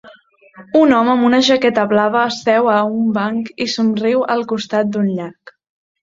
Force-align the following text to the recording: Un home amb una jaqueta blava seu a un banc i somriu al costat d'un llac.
Un 0.77 0.93
home 0.99 1.11
amb 1.15 1.25
una 1.27 1.41
jaqueta 1.47 1.83
blava 1.91 2.23
seu 2.37 2.71
a 2.77 2.79
un 2.95 3.13
banc 3.19 3.53
i 3.67 3.69
somriu 3.75 4.27
al 4.39 4.43
costat 4.55 4.93
d'un 4.97 5.15
llac. 5.21 5.55